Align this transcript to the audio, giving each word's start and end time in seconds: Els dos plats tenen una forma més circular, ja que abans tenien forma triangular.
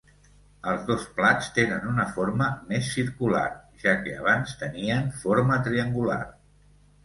Els 0.69 0.85
dos 0.87 1.03
plats 1.19 1.49
tenen 1.57 1.85
una 1.91 2.07
forma 2.15 2.49
més 2.73 2.89
circular, 2.95 3.45
ja 3.87 3.95
que 4.09 4.19
abans 4.25 4.59
tenien 4.65 5.09
forma 5.23 5.63
triangular. 5.73 6.23